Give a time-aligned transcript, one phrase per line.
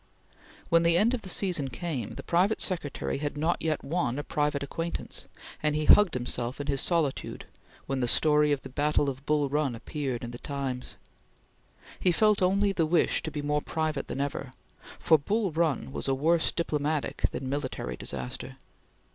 [0.69, 4.23] When the end of the season came, the private secretary had not yet won a
[4.23, 5.27] private acquaintance,
[5.61, 7.45] and he hugged himself in his solitude
[7.85, 10.95] when the story of the battle of Bull Run appeared in the Times.
[11.99, 14.53] He felt only the wish to be more private than ever,
[14.97, 18.57] for Bull Run was a worse diplomatic than military disaster.